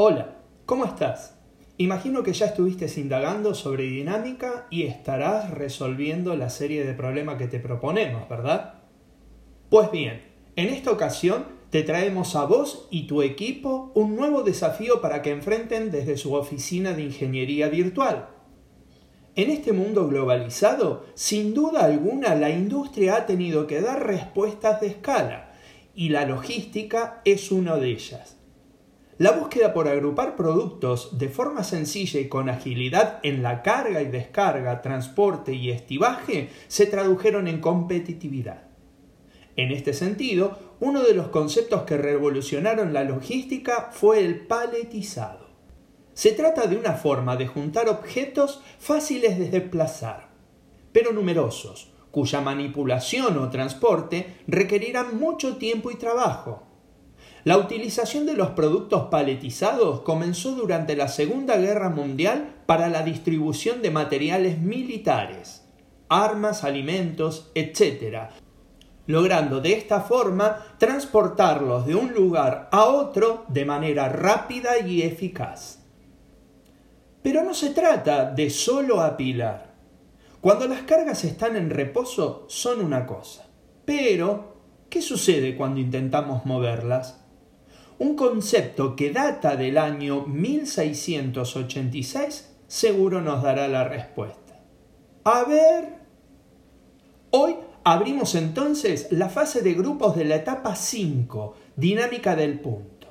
[0.00, 1.34] Hola, ¿cómo estás?
[1.76, 7.48] Imagino que ya estuviste indagando sobre dinámica y estarás resolviendo la serie de problemas que
[7.48, 8.74] te proponemos, ¿verdad?
[9.68, 10.22] Pues bien,
[10.54, 15.32] en esta ocasión te traemos a vos y tu equipo un nuevo desafío para que
[15.32, 18.28] enfrenten desde su oficina de ingeniería virtual.
[19.34, 24.86] En este mundo globalizado, sin duda alguna, la industria ha tenido que dar respuestas de
[24.86, 25.56] escala
[25.92, 28.37] y la logística es una de ellas.
[29.18, 34.06] La búsqueda por agrupar productos de forma sencilla y con agilidad en la carga y
[34.06, 38.68] descarga, transporte y estibaje se tradujeron en competitividad.
[39.56, 45.48] En este sentido, uno de los conceptos que revolucionaron la logística fue el paletizado.
[46.14, 50.28] Se trata de una forma de juntar objetos fáciles de desplazar,
[50.92, 56.67] pero numerosos, cuya manipulación o transporte requerirán mucho tiempo y trabajo.
[57.44, 63.80] La utilización de los productos paletizados comenzó durante la Segunda Guerra Mundial para la distribución
[63.80, 65.64] de materiales militares,
[66.08, 68.30] armas, alimentos, etc.,
[69.06, 75.78] logrando de esta forma transportarlos de un lugar a otro de manera rápida y eficaz.
[77.22, 79.74] Pero no se trata de solo apilar.
[80.40, 83.46] Cuando las cargas están en reposo son una cosa.
[83.84, 84.56] Pero,
[84.90, 87.24] ¿qué sucede cuando intentamos moverlas?
[87.98, 94.60] Un concepto que data del año 1686 seguro nos dará la respuesta.
[95.24, 95.98] A ver,
[97.30, 103.08] hoy abrimos entonces la fase de grupos de la etapa 5, dinámica del punto.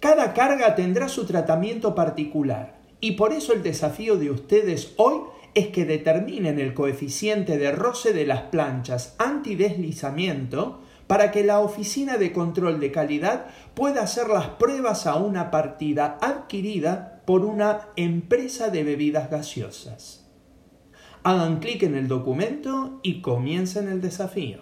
[0.00, 5.20] Cada carga tendrá su tratamiento particular y por eso el desafío de ustedes hoy
[5.54, 12.16] es que determinen el coeficiente de roce de las planchas antideslizamiento para que la Oficina
[12.16, 18.70] de Control de Calidad pueda hacer las pruebas a una partida adquirida por una empresa
[18.70, 20.30] de bebidas gaseosas.
[21.22, 24.60] Hagan clic en el documento y comiencen el desafío.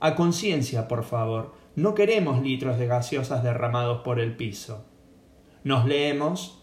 [0.00, 4.86] A conciencia, por favor, no queremos litros de gaseosas derramados por el piso.
[5.62, 6.59] Nos leemos